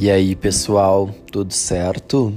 [0.00, 2.32] E aí, pessoal, tudo certo?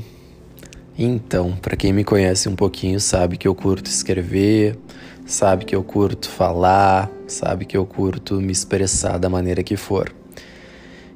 [0.98, 4.80] Então, para quem me conhece um pouquinho, sabe que eu curto escrever,
[5.28, 10.12] sabe que eu curto falar, sabe que eu curto me expressar da maneira que for.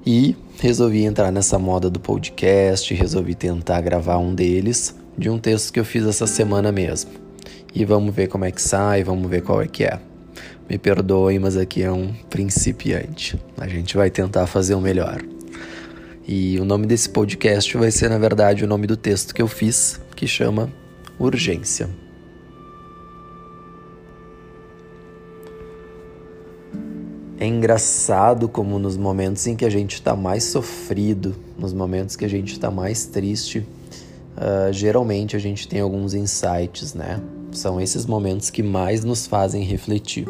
[0.05, 5.73] E resolvi entrar nessa moda do podcast, resolvi tentar gravar um deles de um texto
[5.73, 7.09] que eu fiz essa semana mesmo.
[7.73, 9.99] E vamos ver como é que sai, vamos ver qual é que é.
[10.69, 13.35] Me perdoem, mas aqui é um principiante.
[13.57, 15.23] A gente vai tentar fazer o melhor.
[16.27, 19.47] E o nome desse podcast vai ser, na verdade, o nome do texto que eu
[19.47, 20.71] fiz, que chama
[21.19, 21.87] Urgência.
[27.37, 32.25] É engraçado como nos momentos em que a gente está mais sofrido, nos momentos que
[32.25, 37.21] a gente está mais triste, uh, geralmente a gente tem alguns insights, né?
[37.51, 40.25] São esses momentos que mais nos fazem refletir.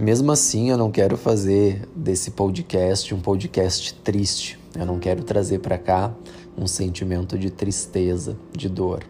[0.00, 4.56] Mesmo assim, eu não quero fazer desse podcast um podcast triste.
[4.78, 6.14] Eu não quero trazer para cá
[6.56, 9.02] um sentimento de tristeza, de dor.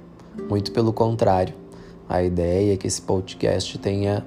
[0.48, 1.54] Muito pelo contrário.
[2.08, 4.24] A ideia é que esse podcast tenha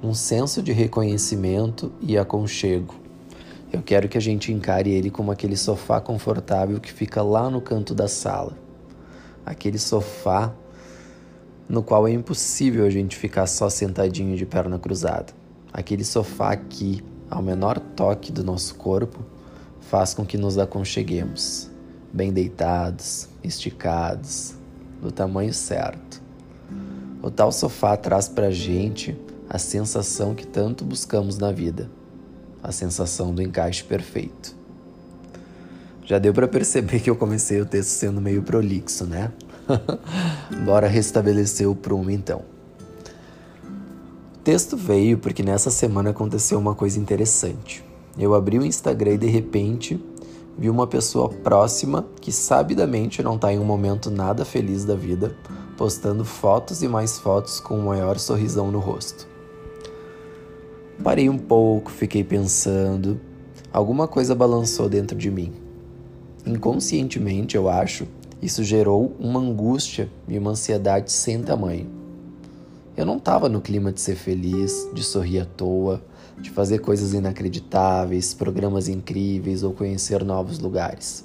[0.00, 2.94] um senso de reconhecimento e aconchego.
[3.72, 7.60] Eu quero que a gente encare ele como aquele sofá confortável que fica lá no
[7.60, 8.56] canto da sala.
[9.44, 10.54] Aquele sofá
[11.68, 15.37] no qual é impossível a gente ficar só sentadinho de perna cruzada.
[15.78, 19.24] Aquele sofá que, ao menor toque do nosso corpo,
[19.80, 21.70] faz com que nos aconcheguemos,
[22.12, 24.54] bem deitados, esticados,
[25.00, 26.20] do tamanho certo.
[27.22, 29.16] O tal sofá traz para a gente
[29.48, 31.88] a sensação que tanto buscamos na vida,
[32.60, 34.56] a sensação do encaixe perfeito.
[36.04, 39.30] Já deu para perceber que eu comecei o texto sendo meio prolixo, né?
[40.66, 42.57] Bora restabelecer o prumo então
[44.48, 47.84] texto veio porque nessa semana aconteceu uma coisa interessante.
[48.18, 50.02] Eu abri o Instagram e de repente
[50.56, 55.36] vi uma pessoa próxima que sabidamente não está em um momento nada feliz da vida,
[55.76, 59.28] postando fotos e mais fotos com o maior sorrisão no rosto.
[61.04, 63.20] Parei um pouco, fiquei pensando.
[63.70, 65.52] Alguma coisa balançou dentro de mim.
[66.46, 68.08] Inconscientemente, eu acho,
[68.40, 71.97] isso gerou uma angústia e uma ansiedade sem tamanho.
[72.98, 76.02] Eu não estava no clima de ser feliz, de sorrir à toa,
[76.36, 81.24] de fazer coisas inacreditáveis, programas incríveis ou conhecer novos lugares.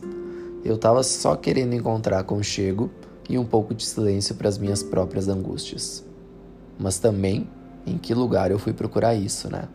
[0.64, 2.92] Eu estava só querendo encontrar aconchego
[3.28, 6.06] e um pouco de silêncio para as minhas próprias angústias.
[6.78, 7.50] Mas também,
[7.88, 9.68] em que lugar eu fui procurar isso, né?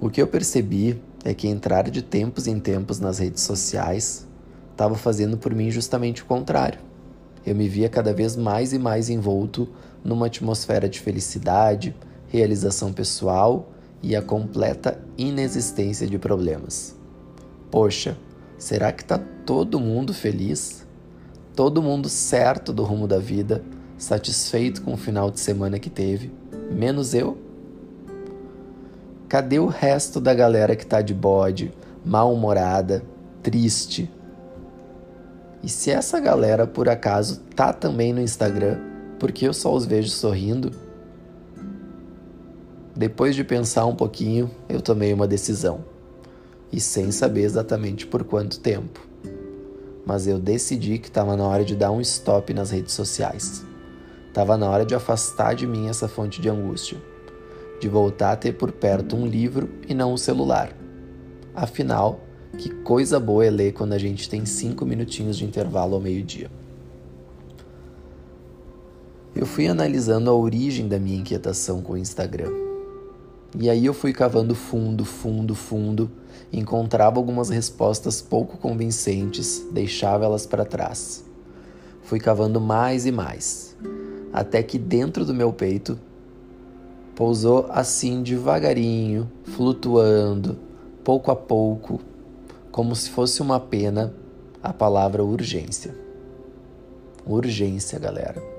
[0.00, 4.26] O que eu percebi é que entrar de tempos em tempos nas redes sociais
[4.72, 6.80] estava fazendo por mim justamente o contrário.
[7.44, 9.68] Eu me via cada vez mais e mais envolto
[10.04, 11.94] numa atmosfera de felicidade,
[12.28, 13.72] realização pessoal
[14.02, 16.96] e a completa inexistência de problemas.
[17.70, 18.16] Poxa,
[18.56, 20.86] será que está todo mundo feliz?
[21.54, 23.62] Todo mundo certo do rumo da vida,
[23.96, 26.32] satisfeito com o final de semana que teve,
[26.70, 27.36] menos eu?
[29.28, 31.72] Cadê o resto da galera que está de bode,
[32.04, 33.02] mal-humorada,
[33.42, 34.10] triste?
[35.62, 38.78] E se essa galera por acaso tá também no Instagram,
[39.18, 40.70] porque eu só os vejo sorrindo.
[42.94, 45.84] Depois de pensar um pouquinho, eu tomei uma decisão.
[46.72, 49.06] E sem saber exatamente por quanto tempo.
[50.04, 53.64] Mas eu decidi que estava na hora de dar um stop nas redes sociais.
[54.28, 56.98] Estava na hora de afastar de mim essa fonte de angústia.
[57.80, 60.76] De voltar a ter por perto um livro e não um celular.
[61.54, 62.20] Afinal,
[62.56, 66.50] que coisa boa é ler quando a gente tem cinco minutinhos de intervalo ao meio-dia
[69.34, 72.52] eu fui analisando a origem da minha inquietação com o Instagram.
[73.58, 76.10] E aí eu fui cavando fundo, fundo, fundo,
[76.52, 81.24] encontrava algumas respostas pouco convincentes, deixava elas para trás.
[82.02, 83.76] Fui cavando mais e mais,
[84.32, 85.98] até que dentro do meu peito
[87.14, 90.58] pousou assim devagarinho, flutuando,
[91.04, 92.00] pouco a pouco,
[92.70, 94.14] como se fosse uma pena,
[94.62, 95.94] a palavra urgência.
[97.26, 98.57] Urgência, galera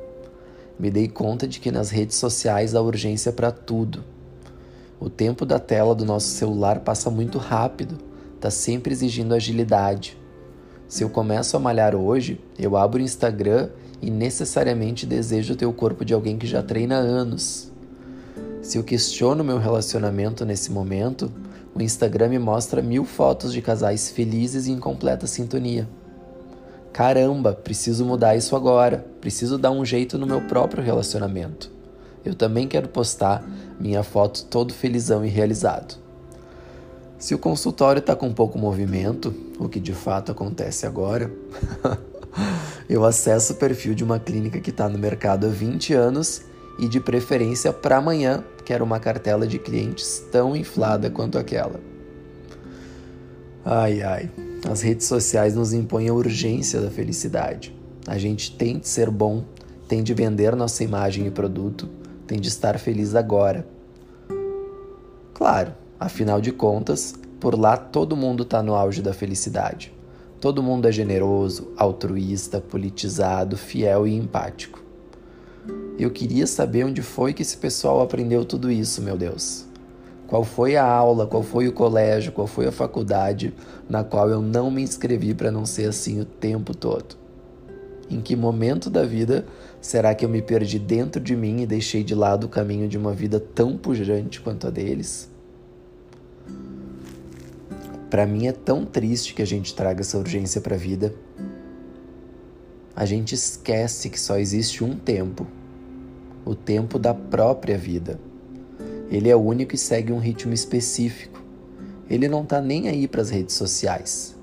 [0.79, 4.01] me dei conta de que nas redes sociais há urgência para tudo.
[4.97, 7.97] O tempo da tela do nosso celular passa muito rápido,
[8.35, 10.17] está sempre exigindo agilidade.
[10.87, 13.69] Se eu começo a malhar hoje, eu abro o Instagram
[14.01, 17.71] e necessariamente desejo ter o corpo de alguém que já treina há anos.
[18.61, 21.31] Se eu questiono meu relacionamento nesse momento,
[21.75, 25.87] o Instagram me mostra mil fotos de casais felizes e em completa sintonia.
[26.91, 29.06] Caramba, preciso mudar isso agora.
[29.21, 31.71] Preciso dar um jeito no meu próprio relacionamento.
[32.25, 33.44] Eu também quero postar
[33.80, 35.97] minha foto todo felizão e realizado.
[37.18, 41.31] Se o consultório está com pouco movimento, o que de fato acontece agora,
[42.89, 46.44] eu acesso o perfil de uma clínica que está no mercado há 20 anos
[46.80, 51.80] e de preferência para amanhã quero uma cartela de clientes tão inflada quanto aquela.
[53.65, 54.31] Ai ai,
[54.67, 57.75] as redes sociais nos impõem a urgência da felicidade.
[58.07, 59.44] A gente tem de ser bom,
[59.88, 61.88] tem de vender nossa imagem e produto,
[62.27, 63.67] tem de estar feliz agora.
[65.33, 69.94] Claro, afinal de contas, por lá todo mundo está no auge da felicidade.
[70.41, 74.83] Todo mundo é generoso, altruísta, politizado, fiel e empático.
[75.97, 79.69] Eu queria saber onde foi que esse pessoal aprendeu tudo isso, meu Deus.
[80.29, 83.51] Qual foi a aula, qual foi o colégio, qual foi a faculdade
[83.89, 87.17] na qual eu não me inscrevi para não ser assim o tempo todo?
[88.07, 89.47] Em que momento da vida
[89.81, 92.95] será que eu me perdi dentro de mim e deixei de lado o caminho de
[92.95, 95.31] uma vida tão pujante quanto a deles?
[98.07, 101.11] Para mim é tão triste que a gente traga essa urgência para a vida.
[102.95, 105.47] A gente esquece que só existe um tempo
[106.45, 108.28] o tempo da própria vida.
[109.11, 111.41] Ele é único e segue um ritmo específico.
[112.09, 114.35] Ele não está nem aí para as redes sociais.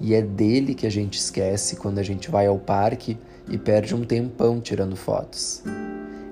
[0.00, 3.16] E é dele que a gente esquece quando a gente vai ao parque
[3.48, 5.62] e perde um tempão tirando fotos.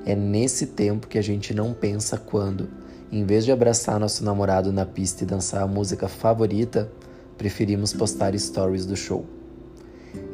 [0.04, 2.69] É nesse tempo que a gente não pensa quando,
[3.10, 6.90] em vez de abraçar nosso namorado na pista e dançar a música favorita,
[7.38, 9.24] preferimos postar stories do show.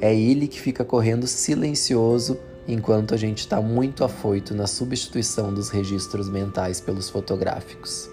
[0.00, 2.38] É ele que fica correndo silencioso
[2.69, 8.11] enquanto a gente está muito afoito na substituição dos registros mentais pelos fotográficos.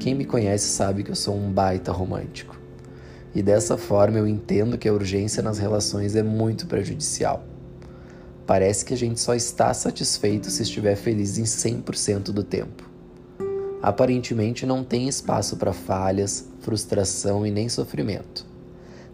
[0.00, 2.60] Quem me conhece sabe que eu sou um baita romântico.
[3.32, 7.44] E dessa forma eu entendo que a urgência nas relações é muito prejudicial.
[8.44, 12.90] Parece que a gente só está satisfeito se estiver feliz em 100% do tempo.
[13.80, 18.55] Aparentemente não tem espaço para falhas, frustração e nem sofrimento.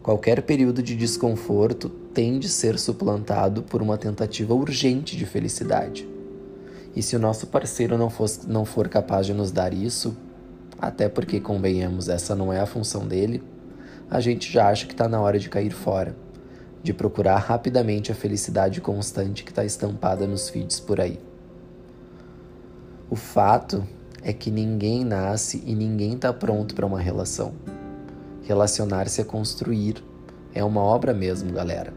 [0.03, 6.09] Qualquer período de desconforto tem de ser suplantado por uma tentativa urgente de felicidade.
[6.97, 10.17] E se o nosso parceiro não, fosse, não for capaz de nos dar isso,
[10.77, 13.45] até porque, convenhamos, essa não é a função dele,
[14.11, 16.17] a gente já acha que está na hora de cair fora,
[16.83, 21.21] de procurar rapidamente a felicidade constante que está estampada nos feeds por aí.
[23.09, 23.87] O fato
[24.21, 27.55] é que ninguém nasce e ninguém está pronto para uma relação.
[28.53, 30.05] Relacionar-se é construir.
[30.55, 31.95] É uma obra mesmo, galera.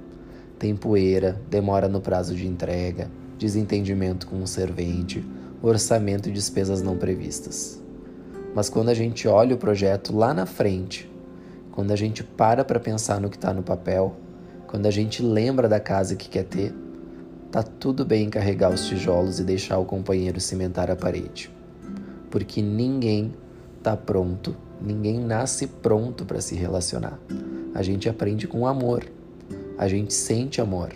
[0.57, 5.21] Tem poeira, demora no prazo de entrega, desentendimento com o servente,
[5.61, 7.83] orçamento e despesas não previstas.
[8.55, 11.11] Mas quando a gente olha o projeto lá na frente,
[11.73, 14.15] quando a gente para para pensar no que está no papel,
[14.65, 16.73] quando a gente lembra da casa que quer ter,
[17.51, 21.51] tá tudo bem carregar os tijolos e deixar o companheiro cimentar a parede.
[22.31, 23.33] Porque ninguém
[23.83, 27.19] tá pronto Ninguém nasce pronto para se relacionar.
[27.73, 29.05] A gente aprende com amor.
[29.77, 30.89] A gente sente amor.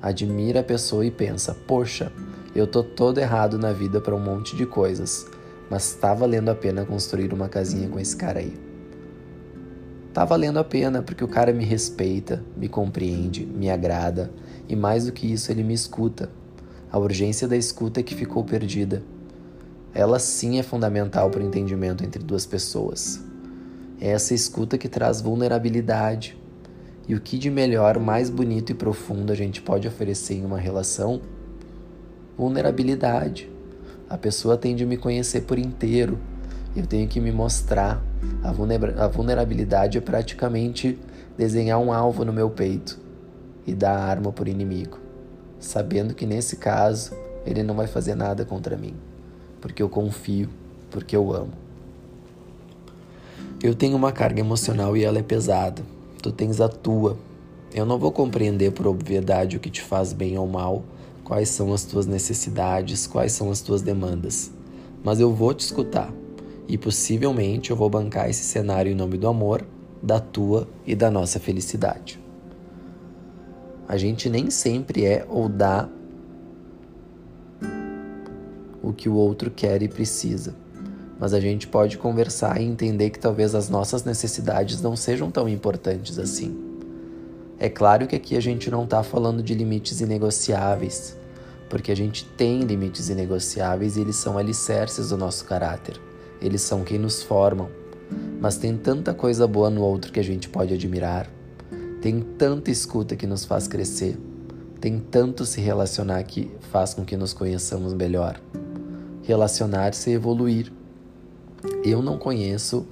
[0.00, 2.12] Admira a pessoa e pensa: poxa,
[2.54, 5.26] eu tô todo errado na vida para um monte de coisas,
[5.70, 8.54] mas tá valendo a pena construir uma casinha com esse cara aí.
[10.12, 14.30] Tá valendo a pena porque o cara me respeita, me compreende, me agrada
[14.68, 16.30] e mais do que isso, ele me escuta.
[16.90, 19.02] A urgência da escuta é que ficou perdida
[19.94, 23.22] ela sim é fundamental para o entendimento entre duas pessoas.
[24.00, 26.36] É essa escuta que traz vulnerabilidade.
[27.06, 30.58] E o que de melhor, mais bonito e profundo a gente pode oferecer em uma
[30.58, 31.20] relação?
[32.36, 33.48] Vulnerabilidade.
[34.10, 36.18] A pessoa tem de me conhecer por inteiro.
[36.74, 38.02] Eu tenho que me mostrar.
[38.42, 40.98] A vulnerabilidade é praticamente
[41.38, 42.98] desenhar um alvo no meu peito
[43.64, 44.98] e dar a arma por inimigo,
[45.60, 47.12] sabendo que nesse caso
[47.46, 48.94] ele não vai fazer nada contra mim
[49.64, 50.50] porque eu confio,
[50.90, 51.52] porque eu amo.
[53.62, 55.82] Eu tenho uma carga emocional e ela é pesada.
[56.22, 57.16] Tu tens a tua.
[57.72, 60.84] Eu não vou compreender por obviedade o que te faz bem ou mal,
[61.24, 64.52] quais são as tuas necessidades, quais são as tuas demandas.
[65.02, 66.12] Mas eu vou te escutar
[66.68, 69.66] e possivelmente eu vou bancar esse cenário em nome do amor,
[70.02, 72.20] da tua e da nossa felicidade.
[73.88, 75.88] A gente nem sempre é ou dá
[78.94, 80.54] que o outro quer e precisa.
[81.18, 85.48] Mas a gente pode conversar e entender que talvez as nossas necessidades não sejam tão
[85.48, 86.56] importantes assim.
[87.58, 91.16] É claro que aqui a gente não está falando de limites inegociáveis,
[91.70, 96.00] porque a gente tem limites inegociáveis e eles são alicerces do nosso caráter.
[96.40, 97.68] Eles são quem nos formam.
[98.40, 101.30] Mas tem tanta coisa boa no outro que a gente pode admirar.
[102.02, 104.18] Tem tanta escuta que nos faz crescer.
[104.80, 108.38] Tem tanto se relacionar que faz com que nos conheçamos melhor
[109.24, 110.72] relacionar-se e evoluir.
[111.82, 112.86] Eu não conheço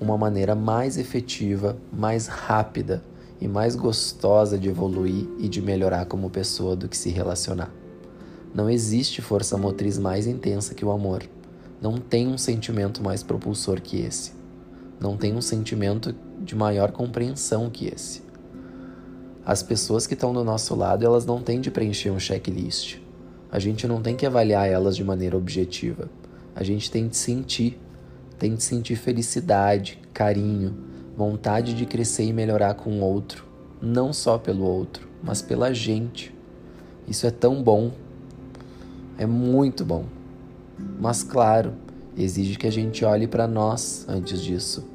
[0.00, 3.02] uma maneira mais efetiva, mais rápida
[3.40, 7.72] e mais gostosa de evoluir e de melhorar como pessoa do que se relacionar.
[8.54, 11.22] Não existe força motriz mais intensa que o amor.
[11.80, 14.32] Não tem um sentimento mais propulsor que esse.
[14.98, 18.22] Não tem um sentimento de maior compreensão que esse.
[19.44, 22.98] As pessoas que estão do nosso lado, elas não têm de preencher um checklist.
[23.50, 26.10] A gente não tem que avaliar elas de maneira objetiva.
[26.54, 27.78] A gente tem de sentir,
[28.38, 30.74] tem de sentir felicidade, carinho,
[31.16, 33.44] vontade de crescer e melhorar com o outro,
[33.80, 36.34] não só pelo outro, mas pela gente.
[37.08, 37.92] Isso é tão bom.
[39.16, 40.04] É muito bom.
[41.00, 41.72] Mas claro,
[42.16, 44.86] exige que a gente olhe para nós antes disso.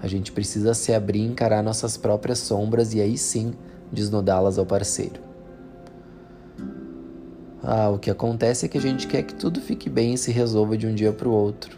[0.00, 3.54] A gente precisa se abrir e encarar nossas próprias sombras e aí sim
[3.90, 5.25] desnudá-las ao parceiro.
[7.68, 10.30] Ah, o que acontece é que a gente quer que tudo fique bem e se
[10.30, 11.76] resolva de um dia para o outro.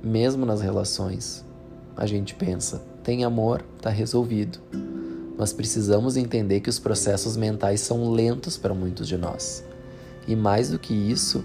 [0.00, 1.44] Mesmo nas relações
[1.96, 4.60] a gente pensa, tem amor, tá resolvido.
[5.36, 9.64] Mas precisamos entender que os processos mentais são lentos para muitos de nós.
[10.28, 11.44] E mais do que isso,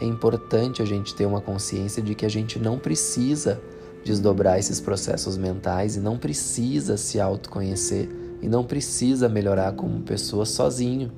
[0.00, 3.60] é importante a gente ter uma consciência de que a gente não precisa
[4.04, 8.08] desdobrar esses processos mentais e não precisa se autoconhecer
[8.42, 11.12] e não precisa melhorar como pessoa sozinho.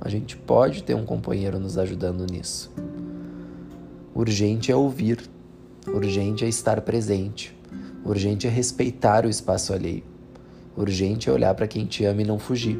[0.00, 2.72] A gente pode ter um companheiro nos ajudando nisso.
[4.14, 5.28] Urgente é ouvir,
[5.86, 7.54] urgente é estar presente,
[8.04, 10.02] Urgente é respeitar o espaço alheio.
[10.76, 12.78] Urgente é olhar para quem te ama e não fugir.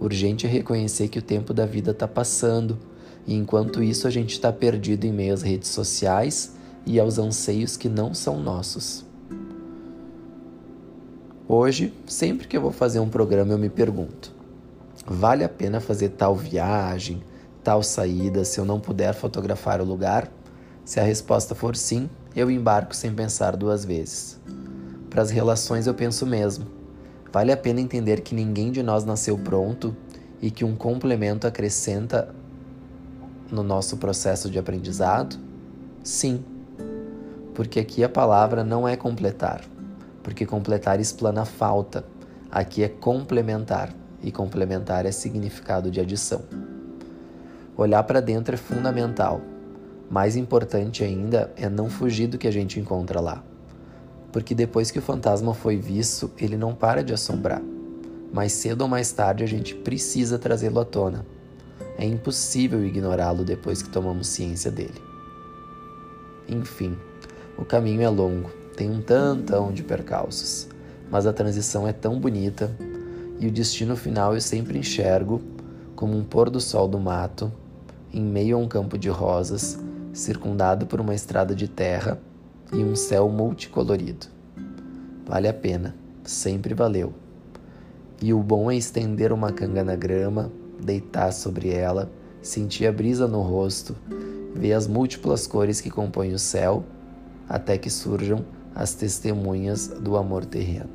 [0.00, 2.78] Urgente é reconhecer que o tempo da vida está passando
[3.26, 6.54] e enquanto isso a gente está perdido em meio às redes sociais
[6.86, 9.04] e aos anseios que não são nossos.
[11.48, 14.32] Hoje, sempre que eu vou fazer um programa, eu me pergunto:
[15.06, 17.22] vale a pena fazer tal viagem,
[17.62, 20.30] tal saída se eu não puder fotografar o lugar?
[20.84, 24.40] Se a resposta for sim, eu embarco sem pensar duas vezes.
[25.08, 26.66] Para as relações eu penso mesmo.
[27.32, 29.96] Vale a pena entender que ninguém de nós nasceu pronto
[30.40, 32.34] e que um complemento acrescenta
[33.50, 35.38] no nosso processo de aprendizado?
[36.02, 36.44] Sim.
[37.54, 39.64] Porque aqui a palavra não é completar,
[40.22, 42.04] porque completar explana a falta.
[42.50, 46.42] Aqui é complementar e complementar é significado de adição.
[47.76, 49.40] Olhar para dentro é fundamental
[50.08, 53.42] mais importante ainda é não fugir do que a gente encontra lá.
[54.32, 57.60] Porque depois que o fantasma foi visto, ele não para de assombrar.
[58.32, 61.26] Mais cedo ou mais tarde a gente precisa trazê-lo à tona.
[61.98, 65.02] É impossível ignorá-lo depois que tomamos ciência dele.
[66.48, 66.96] Enfim,
[67.58, 70.68] o caminho é longo, tem um tantão de percalços,
[71.10, 72.70] mas a transição é tão bonita
[73.38, 75.42] e o destino final eu sempre enxergo
[75.94, 77.52] como um pôr do sol do mato,
[78.12, 79.78] em meio a um campo de rosas
[80.12, 82.18] circundado por uma estrada de terra
[82.72, 84.26] e um céu multicolorido.
[85.26, 87.12] Vale a pena, sempre valeu.
[88.22, 90.50] E o bom é estender uma canga na grama,
[90.82, 93.94] deitar sobre ela, sentir a brisa no rosto,
[94.54, 96.84] ver as múltiplas cores que compõem o céu,
[97.48, 100.90] até que surjam as testemunhas do amor terreno,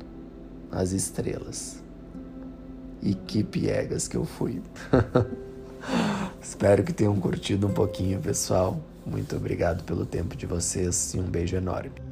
[0.70, 1.81] as estrelas.
[3.02, 4.62] E que piegas que eu fui.
[6.40, 8.80] Espero que tenham curtido um pouquinho, pessoal.
[9.04, 12.11] Muito obrigado pelo tempo de vocês e um beijo enorme.